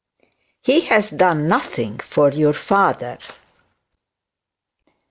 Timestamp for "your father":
2.31-3.19